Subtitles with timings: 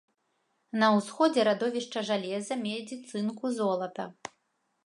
[0.83, 4.03] На усходзе радовішча жалеза, медзі, цынку, золата.